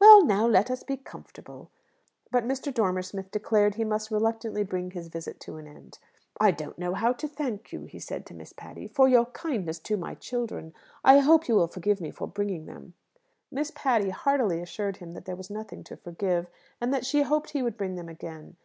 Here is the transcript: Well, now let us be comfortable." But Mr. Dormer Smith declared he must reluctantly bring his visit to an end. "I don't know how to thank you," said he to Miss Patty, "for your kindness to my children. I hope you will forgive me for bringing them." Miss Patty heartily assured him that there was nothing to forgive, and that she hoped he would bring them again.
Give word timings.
Well, 0.00 0.24
now 0.24 0.46
let 0.46 0.70
us 0.70 0.82
be 0.82 0.96
comfortable." 0.96 1.68
But 2.30 2.44
Mr. 2.46 2.72
Dormer 2.72 3.02
Smith 3.02 3.30
declared 3.30 3.74
he 3.74 3.84
must 3.84 4.10
reluctantly 4.10 4.64
bring 4.64 4.92
his 4.92 5.08
visit 5.08 5.38
to 5.40 5.58
an 5.58 5.66
end. 5.66 5.98
"I 6.40 6.52
don't 6.52 6.78
know 6.78 6.94
how 6.94 7.12
to 7.12 7.28
thank 7.28 7.70
you," 7.70 7.86
said 8.00 8.22
he 8.22 8.24
to 8.24 8.34
Miss 8.34 8.54
Patty, 8.54 8.86
"for 8.88 9.08
your 9.08 9.26
kindness 9.26 9.78
to 9.80 9.98
my 9.98 10.14
children. 10.14 10.72
I 11.04 11.18
hope 11.18 11.48
you 11.48 11.54
will 11.54 11.68
forgive 11.68 12.00
me 12.00 12.10
for 12.10 12.26
bringing 12.26 12.64
them." 12.64 12.94
Miss 13.50 13.70
Patty 13.74 14.08
heartily 14.08 14.62
assured 14.62 14.96
him 14.96 15.12
that 15.12 15.26
there 15.26 15.36
was 15.36 15.50
nothing 15.50 15.84
to 15.84 15.98
forgive, 15.98 16.46
and 16.80 16.90
that 16.94 17.04
she 17.04 17.20
hoped 17.20 17.50
he 17.50 17.62
would 17.62 17.76
bring 17.76 17.96
them 17.96 18.08
again. 18.08 18.56